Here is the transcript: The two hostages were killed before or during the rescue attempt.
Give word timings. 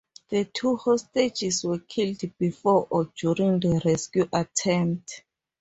The 0.29 0.45
two 0.45 0.77
hostages 0.77 1.63
were 1.63 1.77
killed 1.77 2.21
before 2.39 2.87
or 2.89 3.11
during 3.15 3.59
the 3.59 3.79
rescue 3.85 4.27
attempt. 4.33 5.23